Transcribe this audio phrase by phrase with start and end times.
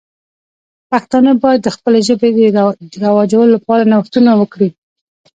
[0.91, 2.29] پښتانه باید د خپلې ژبې
[2.91, 4.69] د رواجولو لپاره نوښتونه وکړي.